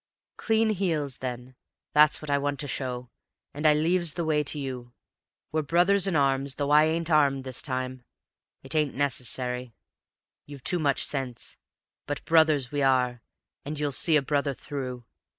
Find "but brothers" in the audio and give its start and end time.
12.07-12.71